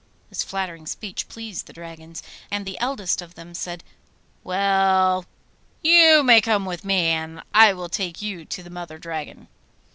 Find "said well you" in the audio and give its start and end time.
3.53-6.23